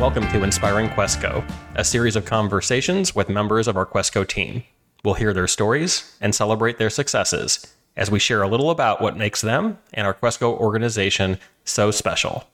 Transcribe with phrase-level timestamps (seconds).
[0.00, 4.62] Welcome to Inspiring Questco, a series of conversations with members of our Questco team.
[5.04, 7.66] We'll hear their stories and celebrate their successes
[7.98, 12.48] as we share a little about what makes them and our Questco organization so special.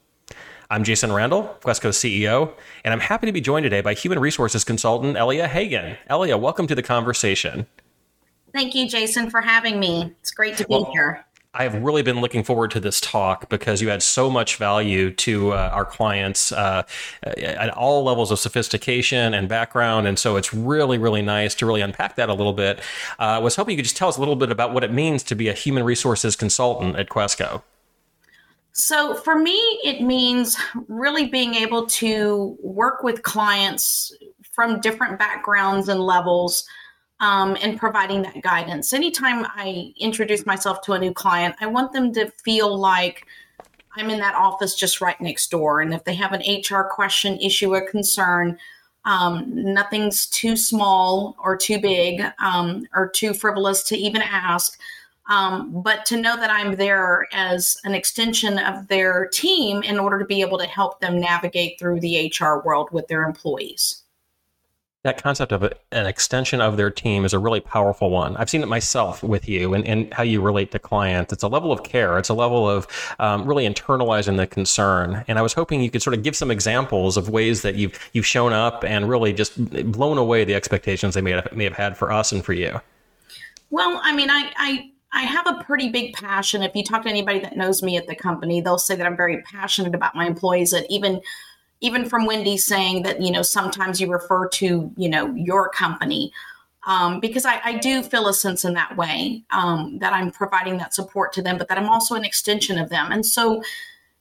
[0.69, 2.51] I'm Jason Randall, Questco CEO,
[2.83, 5.95] and I'm happy to be joined today by human resources consultant Elia Hagen.
[6.09, 7.65] Elia, welcome to the conversation.
[8.51, 10.13] Thank you, Jason, for having me.
[10.19, 11.25] It's great to be well, here.
[11.57, 15.53] I've really been looking forward to this talk because you add so much value to
[15.53, 16.83] uh, our clients uh,
[17.23, 20.05] at all levels of sophistication and background.
[20.07, 22.77] And so it's really, really nice to really unpack that a little bit.
[23.19, 24.93] Uh, I was hoping you could just tell us a little bit about what it
[24.93, 27.63] means to be a human resources consultant at Questco.
[28.73, 30.55] So, for me, it means
[30.87, 34.15] really being able to work with clients
[34.51, 36.63] from different backgrounds and levels
[37.19, 38.93] um, and providing that guidance.
[38.93, 43.25] Anytime I introduce myself to a new client, I want them to feel like
[43.95, 45.81] I'm in that office just right next door.
[45.81, 48.57] And if they have an HR question, issue, or concern,
[49.05, 54.79] um, nothing's too small or too big um, or too frivolous to even ask.
[55.29, 60.19] Um, but to know that I'm there as an extension of their team in order
[60.19, 64.03] to be able to help them navigate through the HR world with their employees
[65.07, 68.35] that concept of an extension of their team is a really powerful one.
[68.35, 71.31] I've seen it myself with you and, and how you relate to clients.
[71.31, 72.17] It's a level of care.
[72.17, 75.23] It's a level of um, really internalizing the concern.
[75.29, 77.97] And I was hoping you could sort of give some examples of ways that you've
[78.11, 79.53] you've shown up and really just
[79.91, 82.81] blown away the expectations they may have, may have had for us and for you.
[83.69, 86.63] Well, I mean, I, I I have a pretty big passion.
[86.63, 89.15] If you talk to anybody that knows me at the company, they'll say that I'm
[89.15, 90.71] very passionate about my employees.
[90.71, 91.21] That even
[91.81, 96.31] even from Wendy saying that, you know, sometimes you refer to, you know, your company.
[96.85, 100.77] Um, because I, I, do feel a sense in that way um, that I'm providing
[100.77, 103.11] that support to them, but that I'm also an extension of them.
[103.11, 103.61] And so,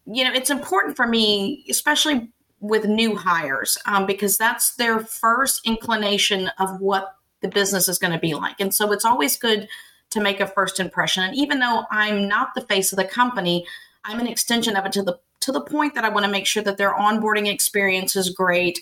[0.05, 5.61] you know, it's important for me, especially with new hires, um, because that's their first
[5.65, 8.61] inclination of what the business is going to be like.
[8.61, 9.69] And so it's always good
[10.11, 11.23] to make a first impression.
[11.23, 13.65] And even though I'm not the face of the company,
[14.05, 16.47] I'm an extension of it to the to the point that I want to make
[16.47, 18.81] sure that their onboarding experience is great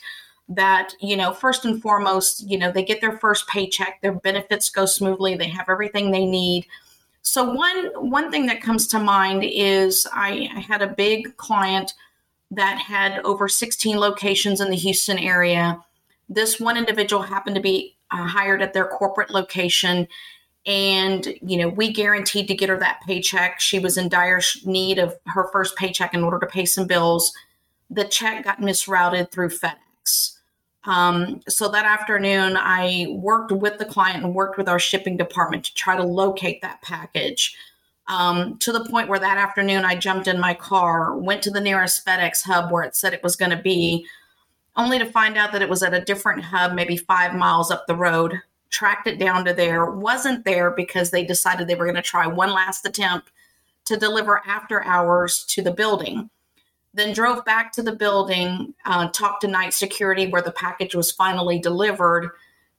[0.48, 4.68] that you know first and foremost you know they get their first paycheck their benefits
[4.68, 6.66] go smoothly they have everything they need.
[7.22, 11.94] So one one thing that comes to mind is I, I had a big client
[12.50, 15.82] that had over 16 locations in the houston area.
[16.28, 20.06] This one individual happened to be uh, hired at their corporate location
[20.66, 23.60] and you know we guaranteed to get her that paycheck.
[23.60, 27.32] She was in dire need of her first paycheck in order to pay some bills.
[27.90, 30.38] The check got misrouted through fedex.
[30.84, 35.64] Um, so that afternoon i worked with the client and worked with our shipping department
[35.64, 37.56] to try to locate that package.
[38.06, 41.60] Um, to the point where that afternoon i jumped in my car went to the
[41.60, 44.06] nearest fedex hub where it said it was going to be
[44.76, 47.86] only to find out that it was at a different hub maybe five miles up
[47.86, 48.42] the road
[48.74, 52.26] tracked it down to there, wasn't there because they decided they were going to try
[52.26, 53.30] one last attempt
[53.84, 56.28] to deliver after hours to the building.
[56.92, 61.12] Then drove back to the building, uh, talked to night security where the package was
[61.12, 62.30] finally delivered,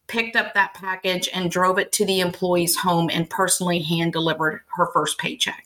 [0.07, 4.62] picked up that package and drove it to the employee's home and personally hand delivered
[4.75, 5.65] her first paycheck.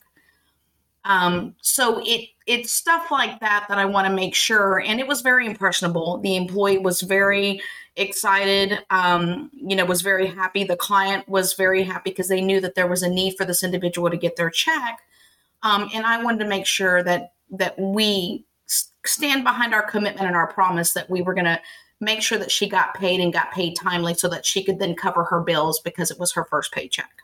[1.05, 4.79] Um, so it it's stuff like that that I want to make sure.
[4.79, 6.19] And it was very impressionable.
[6.19, 7.61] The employee was very
[7.95, 10.63] excited, um, you know, was very happy.
[10.63, 13.63] The client was very happy because they knew that there was a need for this
[13.63, 14.99] individual to get their check.
[15.61, 18.45] Um, and I wanted to make sure that that we
[19.05, 21.59] stand behind our commitment and our promise that we were going to
[21.99, 24.95] make sure that she got paid and got paid timely so that she could then
[24.95, 27.23] cover her bills because it was her first paycheck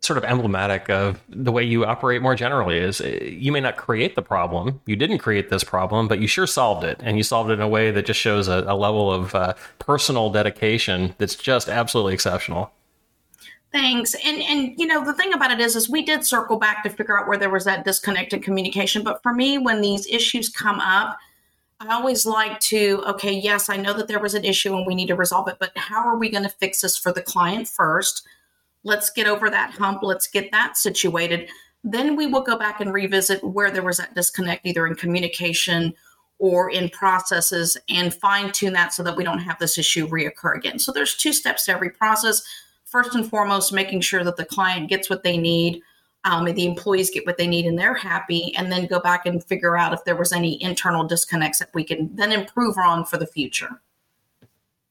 [0.00, 3.76] sort of emblematic of the way you operate more generally is uh, you may not
[3.76, 4.80] create the problem.
[4.86, 7.00] You didn't create this problem but you sure solved it.
[7.02, 9.54] And you solved it in a way that just shows a, a level of uh,
[9.78, 12.70] personal dedication that's just absolutely exceptional.
[13.70, 14.14] Thanks.
[14.24, 16.90] And and you know the thing about it is is we did circle back to
[16.90, 19.02] figure out where there was that disconnect in communication.
[19.02, 21.18] But for me when these issues come up
[21.80, 24.96] I always like to, okay, yes, I know that there was an issue and we
[24.96, 27.68] need to resolve it, but how are we going to fix this for the client
[27.68, 28.26] first?
[28.84, 30.00] Let's get over that hump.
[30.02, 31.48] Let's get that situated.
[31.84, 35.94] Then we will go back and revisit where there was that disconnect, either in communication
[36.38, 40.56] or in processes, and fine tune that so that we don't have this issue reoccur
[40.56, 40.78] again.
[40.78, 42.42] So there's two steps to every process.
[42.84, 45.82] First and foremost, making sure that the client gets what they need,
[46.24, 48.54] um, and the employees get what they need, and they're happy.
[48.56, 51.84] And then go back and figure out if there was any internal disconnects that we
[51.84, 53.80] can then improve on for the future.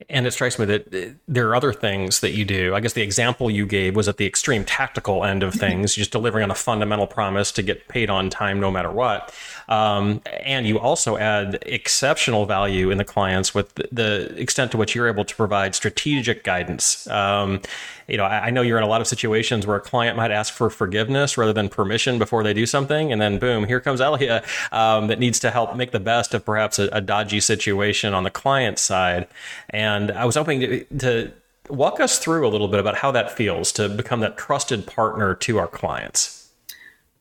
[0.10, 2.74] And it strikes me that uh, there are other things that you do.
[2.74, 6.12] I guess the example you gave was at the extreme tactical end of things, just
[6.12, 9.34] delivering on a fundamental promise to get paid on time no matter what.
[9.68, 14.78] Um, and you also add exceptional value in the clients with the, the, extent to
[14.78, 17.06] which you're able to provide strategic guidance.
[17.08, 17.62] Um,
[18.08, 20.32] you know, I, I, know you're in a lot of situations where a client might
[20.32, 24.00] ask for forgiveness rather than permission before they do something, and then boom, here comes
[24.00, 28.14] Elia um, that needs to help make the best of perhaps a, a dodgy situation
[28.14, 29.28] on the client side.
[29.70, 31.32] And I was hoping to, to
[31.70, 35.36] walk us through a little bit about how that feels to become that trusted partner
[35.36, 36.50] to our clients.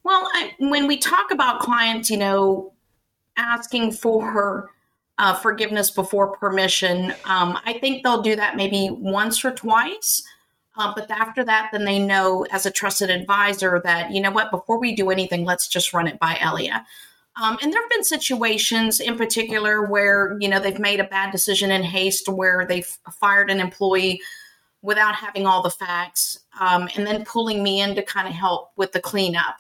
[0.04, 2.72] Well, I, when we talk about clients, you know,
[3.36, 4.70] asking for
[5.18, 10.22] uh, forgiveness before permission, um, I think they'll do that maybe once or twice.
[10.76, 14.50] Uh, but after that, then they know as a trusted advisor that, you know what,
[14.50, 16.84] before we do anything, let's just run it by Elia.
[17.42, 21.32] Um, and there have been situations in particular where, you know, they've made a bad
[21.32, 24.20] decision in haste where they've fired an employee
[24.82, 28.70] without having all the facts um, and then pulling me in to kind of help
[28.76, 29.56] with the cleanup.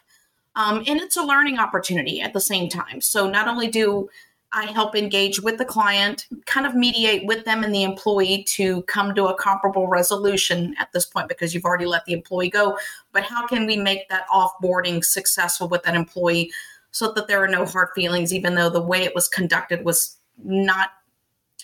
[0.54, 3.02] Um, and it's a learning opportunity at the same time.
[3.02, 4.08] So not only do
[4.56, 8.80] I help engage with the client, kind of mediate with them and the employee to
[8.84, 12.78] come to a comparable resolution at this point because you've already let the employee go.
[13.12, 16.50] But how can we make that offboarding successful with that employee
[16.90, 20.16] so that there are no hard feelings, even though the way it was conducted was
[20.42, 20.88] not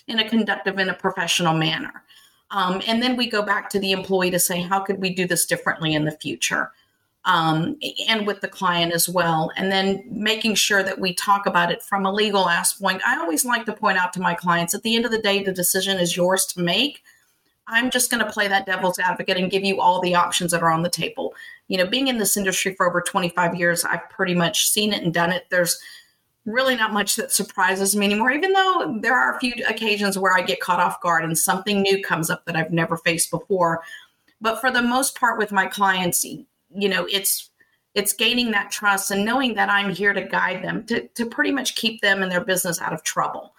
[0.07, 2.03] in a conductive and a professional manner?
[2.51, 5.25] Um, and then we go back to the employee to say, how could we do
[5.25, 6.71] this differently in the future?
[7.25, 7.77] Um,
[8.09, 9.51] and with the client as well.
[9.55, 13.01] And then making sure that we talk about it from a legal aspect.
[13.05, 15.43] I always like to point out to my clients at the end of the day,
[15.43, 17.03] the decision is yours to make.
[17.67, 20.61] I'm just going to play that devil's advocate and give you all the options that
[20.61, 21.33] are on the table.
[21.69, 25.01] You know, being in this industry for over 25 years, I've pretty much seen it
[25.01, 25.45] and done it.
[25.49, 25.79] There's
[26.45, 30.35] really not much that surprises me anymore, even though there are a few occasions where
[30.35, 33.81] I get caught off guard and something new comes up that I've never faced before.
[34.41, 36.25] But for the most part, with my clients,
[36.75, 37.49] you know it's
[37.93, 41.51] it's gaining that trust and knowing that i'm here to guide them to, to pretty
[41.51, 43.53] much keep them and their business out of trouble.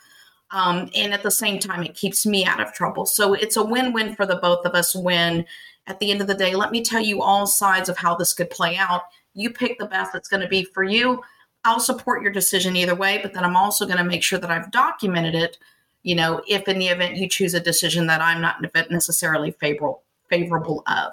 [0.50, 3.06] Um, and at the same time it keeps me out of trouble.
[3.06, 5.44] So it's a win-win for the both of us when
[5.86, 8.32] at the end of the day let me tell you all sides of how this
[8.32, 9.02] could play out.
[9.32, 11.22] You pick the best that's going to be for you.
[11.64, 14.50] I'll support your decision either way but then i'm also going to make sure that
[14.50, 15.58] i've documented it.
[16.02, 20.02] You know if in the event you choose a decision that i'm not necessarily favorable
[20.28, 21.12] favorable of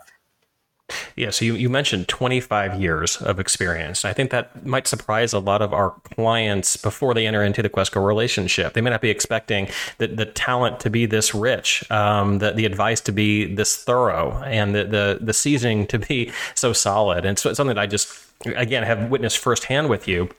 [1.15, 4.05] yeah, so you, you mentioned 25 years of experience.
[4.05, 7.69] I think that might surprise a lot of our clients before they enter into the
[7.69, 8.73] Questco relationship.
[8.73, 9.67] They may not be expecting
[9.97, 14.41] the, the talent to be this rich, um, the, the advice to be this thorough,
[14.45, 17.25] and the, the, the seasoning to be so solid.
[17.25, 18.11] And so it's something that I just,
[18.45, 20.29] again, have witnessed firsthand with you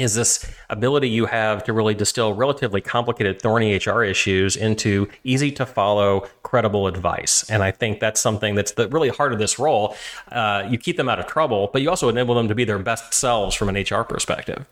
[0.00, 5.50] is this ability you have to really distill relatively complicated, thorny HR issues into easy
[5.52, 7.48] to follow, credible advice.
[7.50, 9.96] And I think that's something that's the really heart of this role.
[10.30, 12.78] Uh, you keep them out of trouble, but you also enable them to be their
[12.78, 14.66] best selves from an HR perspective.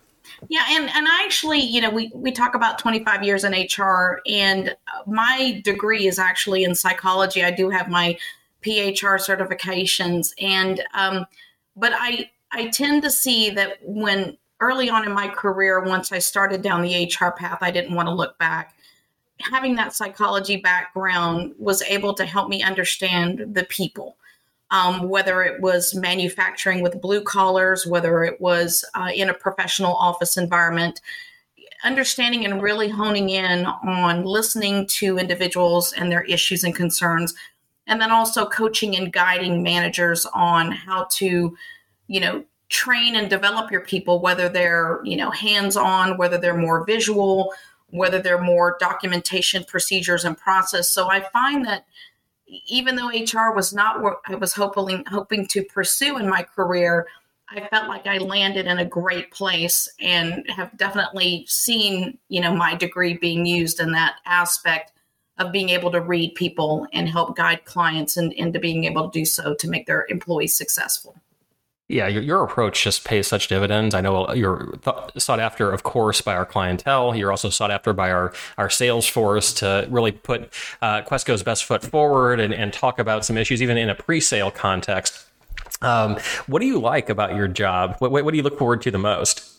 [0.48, 4.20] Yeah, and and I actually, you know, we we talk about 25 years in HR,
[4.26, 4.76] and
[5.06, 7.42] my degree is actually in psychology.
[7.42, 8.16] I do have my
[8.62, 11.26] PHR certifications, and um,
[11.76, 16.18] but I I tend to see that when early on in my career, once I
[16.18, 18.74] started down the HR path, I didn't want to look back.
[19.40, 24.16] Having that psychology background was able to help me understand the people,
[24.70, 29.94] um, whether it was manufacturing with blue collars, whether it was uh, in a professional
[29.94, 31.00] office environment.
[31.84, 37.34] Understanding and really honing in on listening to individuals and their issues and concerns,
[37.86, 41.56] and then also coaching and guiding managers on how to,
[42.08, 46.56] you know, train and develop your people whether they're you know hands on whether they're
[46.56, 47.52] more visual
[47.90, 50.88] whether they're more documentation procedures and process.
[50.90, 51.86] So i find that
[52.66, 57.06] even though hr was not what i was hoping hoping to pursue in my career
[57.50, 62.54] i felt like i landed in a great place and have definitely seen you know
[62.54, 64.92] my degree being used in that aspect
[65.38, 69.18] of being able to read people and help guide clients and into being able to
[69.18, 71.14] do so to make their employees successful
[71.88, 73.94] yeah, your, your approach just pays such dividends.
[73.94, 77.16] I know you're th- sought after, of course, by our clientele.
[77.16, 80.52] You're also sought after by our, our sales force to really put
[80.82, 84.20] uh, Questco's best foot forward and, and talk about some issues, even in a pre
[84.20, 85.24] sale context.
[85.80, 87.96] Um, what do you like about your job?
[88.00, 89.57] What, what do you look forward to the most?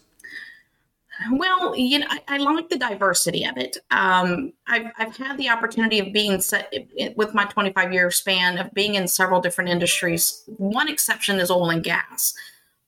[1.32, 3.78] Well, you know, I, I, like the diversity of it.
[3.92, 6.74] Um, I've, I've had the opportunity of being set
[7.16, 10.44] with my 25 year span of being in several different industries.
[10.58, 12.34] One exception is oil and gas.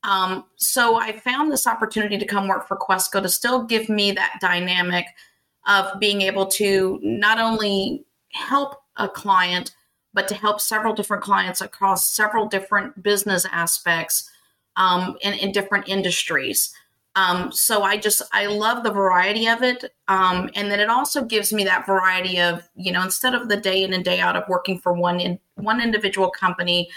[0.04, 4.12] Um, so I found this opportunity to come work for Questco to still give me
[4.14, 5.06] that dynamic
[5.68, 9.76] of being able to not only help a client,
[10.14, 14.30] but to help several different clients across several different business aspects
[14.76, 16.74] um, in, in different industries.
[17.16, 21.26] Um, so I just I love the variety of it, um, and then it also
[21.26, 24.38] gives me that variety of you know instead of the day in and day out
[24.38, 26.90] of working for one in one individual company,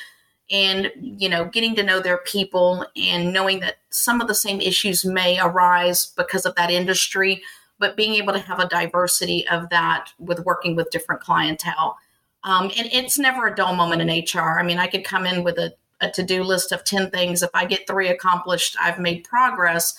[0.52, 4.61] and you know getting to know their people and knowing that some of the same
[4.61, 7.42] issues may arise because of that industry,
[7.80, 11.99] but being able to have a diversity of that with working with different clientele.
[12.44, 14.61] Um, and it's never a dull moment in HR.
[14.61, 17.42] I mean, I could come in with a a to-do list of 10 things.
[17.42, 19.94] If i get three accomplished i've made progress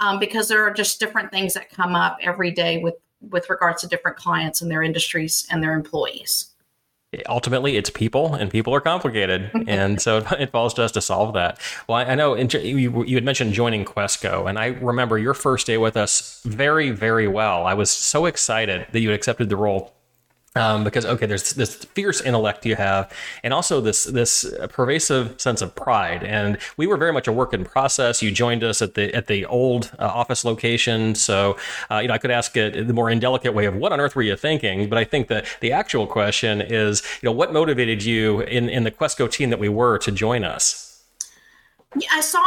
[0.00, 2.94] um, because there are just different things that come up every day with
[3.30, 6.50] with regards to different clients and their industries and their employees.
[7.28, 9.50] Ultimately it's people and people are complicated.
[9.66, 11.58] And so it falls to us to solve that.
[11.88, 15.78] Well i know you, you had mentioned joining Questco and i remember your first day
[15.78, 17.66] with us very very well.
[17.66, 19.95] I was so excited that you had accepted the role
[20.56, 23.12] um, because okay, there's this fierce intellect you have,
[23.44, 26.24] and also this this pervasive sense of pride.
[26.24, 28.22] And we were very much a work in process.
[28.22, 31.56] You joined us at the at the old uh, office location, so
[31.90, 34.16] uh, you know I could ask it the more indelicate way of what on earth
[34.16, 34.88] were you thinking.
[34.88, 38.84] But I think that the actual question is, you know, what motivated you in in
[38.84, 40.85] the Questco team that we were to join us.
[42.10, 42.40] I saw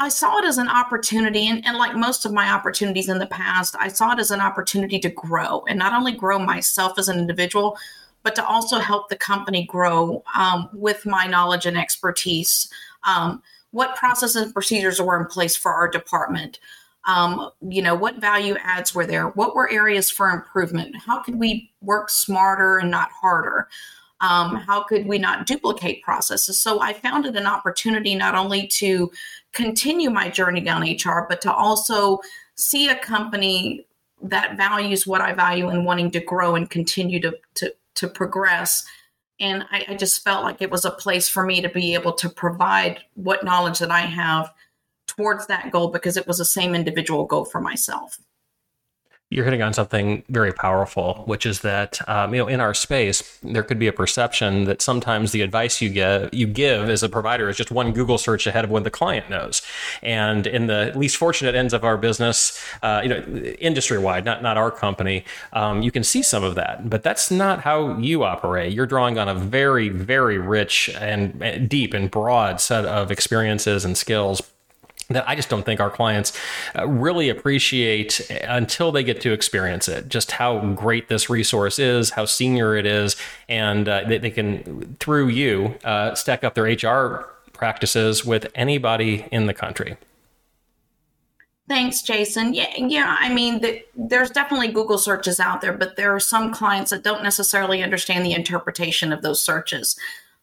[0.00, 3.26] I saw it as an opportunity, and, and, like most of my opportunities in the
[3.26, 7.08] past, I saw it as an opportunity to grow, and not only grow myself as
[7.08, 7.76] an individual,
[8.22, 12.68] but to also help the company grow um, with my knowledge and expertise.
[13.04, 16.58] Um, what processes and procedures were in place for our department?
[17.06, 19.28] Um, you know, what value adds were there?
[19.30, 20.96] What were areas for improvement?
[20.96, 23.68] How could we work smarter and not harder?
[24.24, 26.58] Um, how could we not duplicate processes?
[26.58, 29.10] So I found it an opportunity not only to
[29.52, 32.20] continue my journey down HR, but to also
[32.54, 33.86] see a company
[34.22, 38.86] that values what I value and wanting to grow and continue to to, to progress.
[39.40, 42.12] And I, I just felt like it was a place for me to be able
[42.14, 44.50] to provide what knowledge that I have
[45.06, 48.18] towards that goal because it was the same individual goal for myself
[49.34, 53.38] you're hitting on something very powerful, which is that um, you know in our space
[53.42, 57.08] there could be a perception that sometimes the advice you get you give as a
[57.08, 59.60] provider is just one Google search ahead of what the client knows,
[60.02, 63.20] and in the least fortunate ends of our business, uh, you know,
[63.58, 67.30] industry wide, not not our company, um, you can see some of that, but that's
[67.30, 68.72] not how you operate.
[68.72, 73.98] You're drawing on a very very rich and deep and broad set of experiences and
[73.98, 74.40] skills
[75.14, 76.32] that I just don't think our clients
[76.76, 80.08] uh, really appreciate until they get to experience it.
[80.08, 83.16] Just how great this resource is, how senior it is,
[83.48, 89.26] and uh, they, they, can, through you, uh, stack up their HR practices with anybody
[89.32, 89.96] in the country.
[91.66, 92.52] Thanks, Jason.
[92.52, 93.16] Yeah, yeah.
[93.18, 97.02] I mean, the, there's definitely Google searches out there, but there are some clients that
[97.02, 99.96] don't necessarily understand the interpretation of those searches.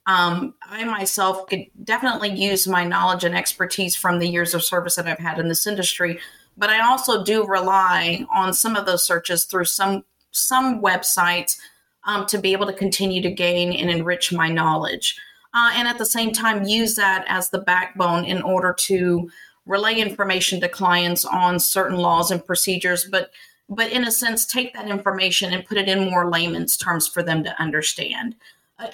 [0.08, 4.96] Um, I myself could definitely use my knowledge and expertise from the years of service
[4.96, 6.20] that I've had in this industry,
[6.58, 11.58] but I also do rely on some of those searches through some some websites
[12.06, 15.20] um, to be able to continue to gain and enrich my knowledge,
[15.54, 19.30] uh, and at the same time use that as the backbone in order to
[19.68, 23.30] relay information to clients on certain laws and procedures, but
[23.70, 27.22] but in a sense take that information and put it in more layman's terms for
[27.22, 28.36] them to understand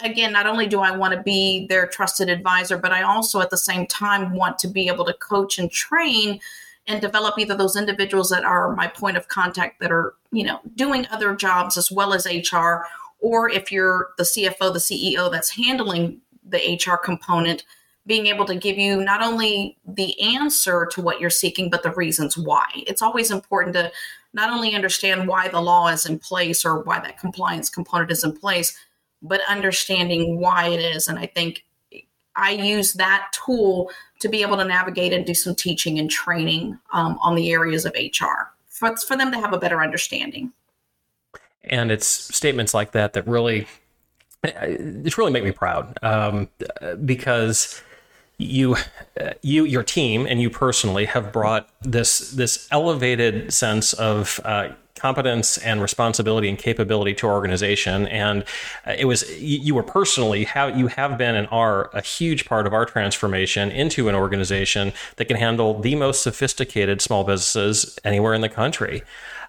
[0.01, 3.49] again, not only do I want to be their trusted advisor, but I also at
[3.49, 6.39] the same time want to be able to coach and train
[6.87, 10.59] and develop either those individuals that are my point of contact that are, you know,
[10.75, 12.85] doing other jobs as well as HR,
[13.19, 17.65] or if you're the CFO, the CEO that's handling the HR component,
[18.05, 21.91] being able to give you not only the answer to what you're seeking, but the
[21.91, 22.65] reasons why.
[22.73, 23.91] It's always important to
[24.33, 28.23] not only understand why the law is in place or why that compliance component is
[28.23, 28.77] in place,
[29.21, 31.07] but understanding why it is.
[31.07, 31.65] And I think
[32.35, 36.79] I use that tool to be able to navigate and do some teaching and training
[36.93, 40.53] um, on the areas of HR for, for them to have a better understanding.
[41.63, 43.67] And it's statements like that that really,
[44.43, 46.49] it's really make me proud um,
[47.03, 47.81] because
[48.37, 48.75] you
[49.41, 55.57] you your team and you personally have brought this this elevated sense of uh, competence
[55.59, 58.07] and responsibility and capability to our organization.
[58.07, 58.43] And
[58.85, 62.67] uh, it was you were personally how you have been and are a huge part
[62.67, 68.33] of our transformation into an organization that can handle the most sophisticated small businesses anywhere
[68.33, 69.03] in the country.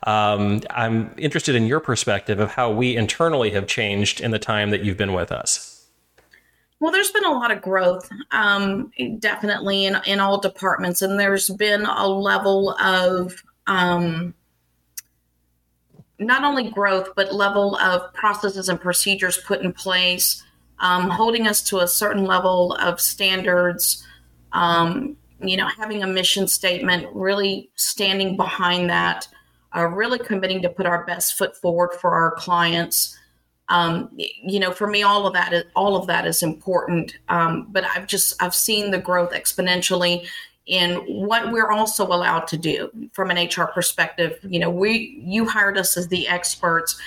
[0.05, 4.71] Um, I'm interested in your perspective of how we internally have changed in the time
[4.71, 5.78] that you've been with us.
[6.81, 11.51] Well, there's been a lot of growth, um, definitely in, in all departments, and there's
[11.51, 14.33] been a level of um,
[16.21, 20.45] not only growth, but level of processes and procedures put in place,
[20.79, 24.05] um, holding us to a certain level of standards.
[24.53, 29.29] Um, you know, having a mission statement, really standing behind that,
[29.77, 33.17] uh, really committing to put our best foot forward for our clients.
[33.69, 37.17] Um, you know, for me, all of that is all of that is important.
[37.29, 40.27] Um, but I've just I've seen the growth exponentially
[40.67, 44.39] in what we're also allowed to do from an HR perspective.
[44.43, 46.99] You know, we you hired us as the experts.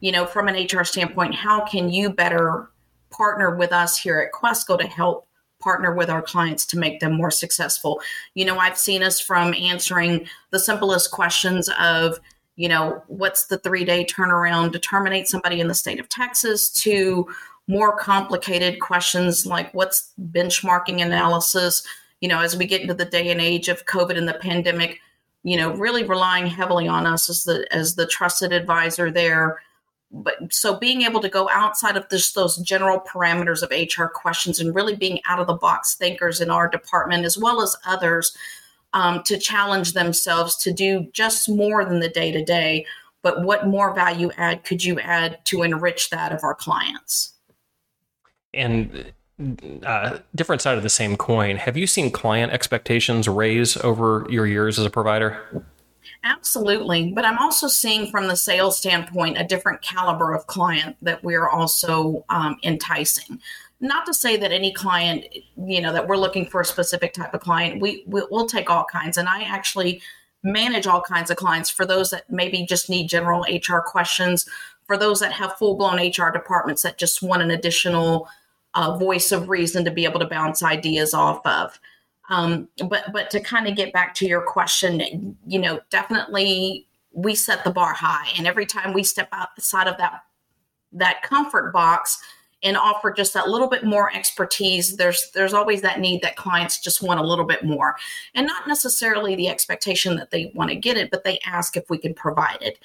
[0.00, 2.70] You know, from an HR standpoint, how can you better
[3.10, 5.26] partner with us here at Questco to help
[5.60, 8.00] partner with our clients to make them more successful?
[8.34, 12.20] You know, I've seen us from answering the simplest questions of
[12.58, 16.68] you know, what's the three day turnaround to terminate somebody in the state of Texas
[16.70, 17.26] to
[17.66, 21.86] more complicated questions like what's benchmarking analysis
[22.20, 25.00] you know, as we get into the day and age of COVID and the pandemic,
[25.44, 29.60] you know, really relying heavily on us as the as the trusted advisor there.
[30.10, 34.58] But so being able to go outside of just those general parameters of HR questions
[34.58, 38.36] and really being out of the box thinkers in our department as well as others
[38.98, 42.84] um, to challenge themselves to do just more than the day to day.
[43.22, 47.34] But what more value add could you add to enrich that of our clients?
[48.52, 49.12] And
[49.84, 51.56] uh, different side of the same coin.
[51.56, 55.64] Have you seen client expectations raise over your years as a provider?
[56.24, 57.12] Absolutely.
[57.12, 61.48] But I'm also seeing from the sales standpoint a different caliber of client that we're
[61.48, 63.40] also um, enticing.
[63.80, 65.24] Not to say that any client,
[65.56, 68.84] you know, that we're looking for a specific type of client, we, we'll take all
[68.84, 69.16] kinds.
[69.16, 70.02] And I actually
[70.42, 74.48] manage all kinds of clients for those that maybe just need general HR questions,
[74.86, 78.28] for those that have full blown HR departments that just want an additional
[78.74, 81.78] uh, voice of reason to be able to bounce ideas off of.
[82.30, 87.34] Um, but but to kind of get back to your question, you know, definitely we
[87.34, 90.22] set the bar high, and every time we step outside of that
[90.92, 92.20] that comfort box
[92.62, 96.80] and offer just that little bit more expertise there's there's always that need that clients
[96.80, 97.96] just want a little bit more
[98.34, 101.88] and not necessarily the expectation that they want to get it but they ask if
[101.88, 102.78] we can provide it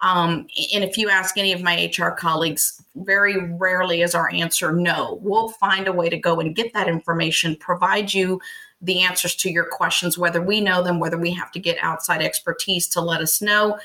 [0.00, 4.72] um, and if you ask any of my HR colleagues, very rarely is our answer
[4.72, 5.18] no.
[5.22, 8.40] We'll find a way to go and get that information, provide you
[8.80, 12.22] the answers to your questions, whether we know them, whether we have to get outside
[12.22, 13.78] expertise to let us know.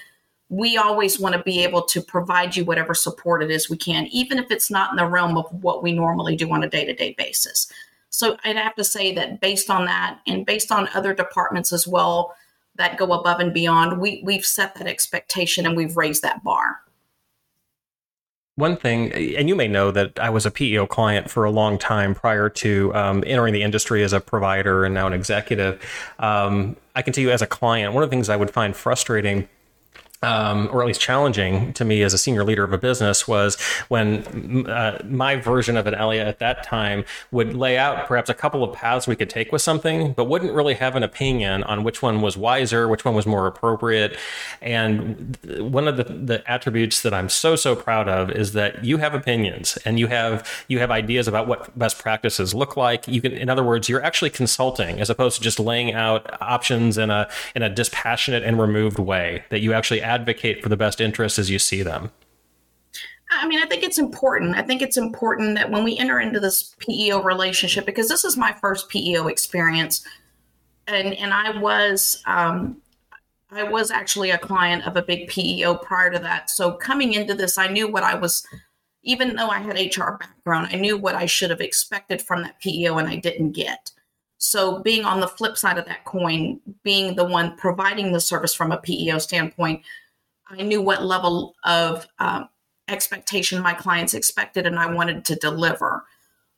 [0.49, 4.07] We always want to be able to provide you whatever support it is we can,
[4.07, 6.85] even if it's not in the realm of what we normally do on a day
[6.85, 7.71] to day basis.
[8.09, 11.87] So I'd have to say that based on that and based on other departments as
[11.87, 12.35] well,
[12.75, 13.99] that go above and beyond.
[13.99, 16.81] We we've set that expectation and we've raised that bar.
[18.55, 21.79] One thing, and you may know that I was a PEO client for a long
[21.79, 25.81] time prior to um, entering the industry as a provider and now an executive.
[26.19, 28.75] Um, I can tell you as a client, one of the things I would find
[28.75, 29.49] frustrating
[30.23, 33.59] um, or at least challenging to me as a senior leader of a business was
[33.89, 38.33] when uh, my version of an Elia at that time would lay out perhaps a
[38.33, 41.83] couple of paths we could take with something, but wouldn't really have an opinion on
[41.83, 44.17] which one was wiser, which one was more appropriate.
[44.61, 48.97] And one of the, the attributes that I'm so so proud of is that you
[48.97, 53.07] have opinions and you have you have ideas about what best practices look like.
[53.07, 56.97] You can, in other words, you're actually consulting as opposed to just laying out options
[56.97, 59.43] in a in a dispassionate and removed way.
[59.49, 62.11] That you actually advocate for the best interests as you see them?
[63.31, 64.55] I mean, I think it's important.
[64.55, 68.37] I think it's important that when we enter into this PEO relationship, because this is
[68.37, 70.05] my first PEO experience,
[70.87, 72.77] and and I was um,
[73.51, 76.49] I was actually a client of a big PEO prior to that.
[76.49, 78.45] So coming into this, I knew what I was.
[79.05, 82.59] Even though I had HR background, I knew what I should have expected from that
[82.61, 83.91] PEO, and I didn't get.
[84.37, 88.53] So, being on the flip side of that coin, being the one providing the service
[88.53, 89.83] from a PEO standpoint,
[90.57, 92.49] I knew what level of um,
[92.87, 96.05] expectation my clients expected and I wanted to deliver.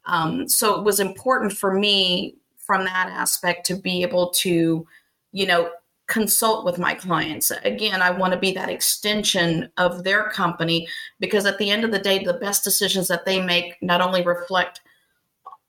[0.06, 4.88] Um, so it was important for me from that aspect to be able to,
[5.32, 5.70] you know,
[6.08, 7.52] consult with my clients.
[7.64, 10.88] Again, I want to be that extension of their company
[11.20, 14.24] because at the end of the day, the best decisions that they make not only
[14.24, 14.82] reflect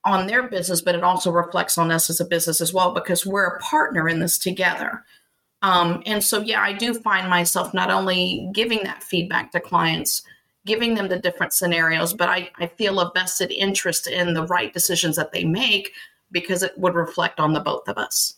[0.05, 3.27] on their business, but it also reflects on us as a business as well because
[3.27, 5.05] we're a partner in this together.
[5.63, 10.23] Um, and so, yeah, I do find myself not only giving that feedback to clients,
[10.65, 14.73] giving them the different scenarios, but I, I feel a vested interest in the right
[14.73, 15.93] decisions that they make
[16.31, 18.35] because it would reflect on the both of us.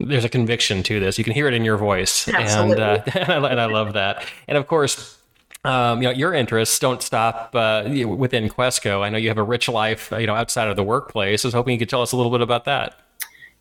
[0.00, 1.18] There's a conviction to this.
[1.18, 2.28] You can hear it in your voice.
[2.28, 2.82] Absolutely.
[2.82, 4.26] And, uh, and I love that.
[4.48, 5.18] And of course,
[5.64, 9.02] um, you know, your interests don't stop uh, within Questco.
[9.02, 11.44] I know you have a rich life, you know, outside of the workplace.
[11.44, 13.00] I was hoping you could tell us a little bit about that.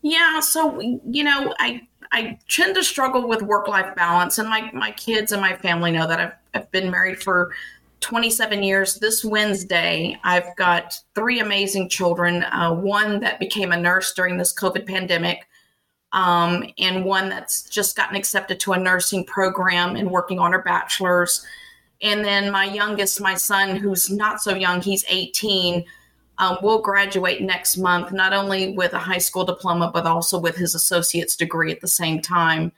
[0.02, 0.42] Yeah.
[0.42, 4.92] So, you know, I I tend to struggle with work life balance, and my my
[4.92, 7.52] kids and my family know that I've I've been married for
[8.02, 9.00] 27 years.
[9.00, 12.44] This Wednesday, I've got three amazing children.
[12.44, 15.48] Uh, one that became a nurse during this COVID pandemic,
[16.12, 20.62] um, and one that's just gotten accepted to a nursing program and working on her
[20.62, 21.44] bachelor's.
[22.04, 25.84] And then my youngest, my son, who's not so young, he's 18,
[26.38, 30.56] um, will graduate next month, not only with a high school diploma, but also with
[30.56, 32.72] his associate's degree at the same time.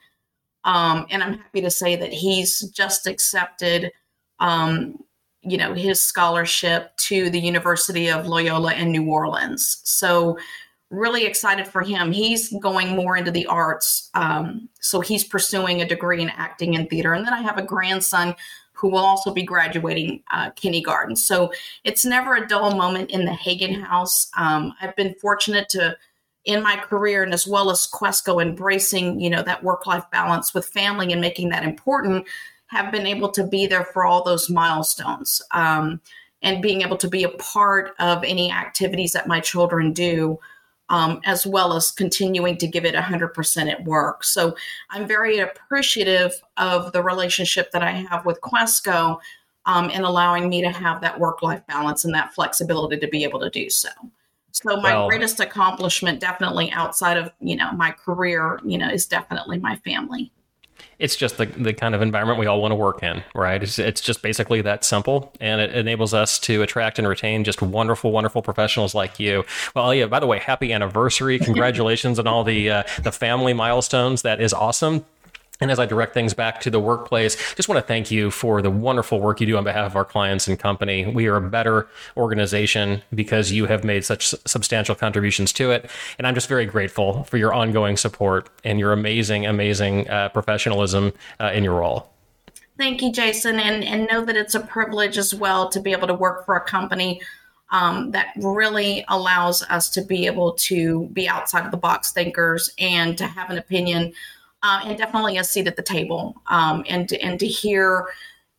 [0.64, 3.92] Um, and I'm happy to say that he's just accepted
[4.40, 4.98] um,
[5.46, 9.80] you know his scholarship to the University of Loyola in New Orleans.
[9.84, 10.38] So
[10.90, 12.12] really excited for him.
[12.12, 16.90] He's going more into the arts, um, so he's pursuing a degree in acting and
[16.90, 17.12] theater.
[17.12, 18.34] And then I have a grandson
[18.76, 21.16] who will also be graduating uh, kindergarten.
[21.16, 21.50] So
[21.84, 24.28] it's never a dull moment in the Hagen house.
[24.36, 25.96] Um, I've been fortunate to
[26.44, 30.66] in my career and as well as Questco embracing, you know, that work-life balance with
[30.66, 32.24] family and making that important
[32.68, 36.00] have been able to be there for all those milestones um,
[36.42, 40.38] and being able to be a part of any activities that my children do.
[40.88, 44.22] Um, as well as continuing to give it 100% at work.
[44.22, 44.54] So
[44.90, 49.18] I'm very appreciative of the relationship that I have with Questco
[49.66, 53.24] um, and allowing me to have that work life balance and that flexibility to be
[53.24, 53.88] able to do so.
[54.52, 59.06] So my well, greatest accomplishment, definitely outside of you know my career, you know, is
[59.06, 60.32] definitely my family
[60.98, 63.62] it's just the, the kind of environment we all want to work in, right?
[63.62, 67.60] It's, it's just basically that simple, and it enables us to attract and retain just
[67.60, 69.44] wonderful, wonderful professionals like you.
[69.74, 70.06] Well, yeah.
[70.06, 71.38] By the way, happy anniversary!
[71.46, 74.22] Congratulations on all the uh, the family milestones.
[74.22, 75.04] That is awesome.
[75.60, 78.60] And as I direct things back to the workplace, just want to thank you for
[78.60, 81.06] the wonderful work you do on behalf of our clients and company.
[81.06, 85.90] We are a better organization because you have made such substantial contributions to it.
[86.18, 91.12] And I'm just very grateful for your ongoing support and your amazing, amazing uh, professionalism
[91.40, 92.10] uh, in your role.
[92.78, 93.58] Thank you, Jason.
[93.58, 96.56] And, and know that it's a privilege as well to be able to work for
[96.56, 97.22] a company
[97.70, 102.70] um, that really allows us to be able to be outside of the box thinkers
[102.78, 104.12] and to have an opinion
[104.66, 108.06] uh, and definitely a seat at the table um, and and to hear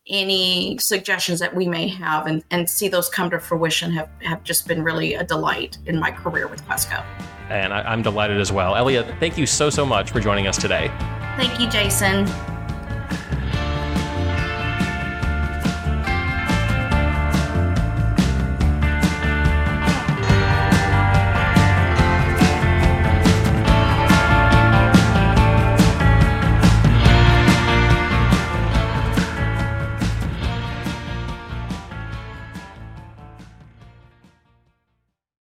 [0.06, 4.42] any suggestions that we may have and, and see those come to fruition have, have
[4.42, 7.04] just been really a delight in my career with Questco.
[7.50, 8.74] And I, I'm delighted as well.
[8.74, 10.90] Elia, thank you so, so much for joining us today.
[11.36, 12.26] Thank you, Jason.